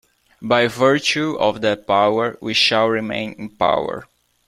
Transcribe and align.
By 0.41 0.65
virtue 0.65 1.37
of 1.39 1.61
that 1.61 1.85
power 1.85 2.35
we 2.41 2.55
shall 2.55 2.87
remain 2.89 3.33
in 3.33 3.49
power. 3.49 4.07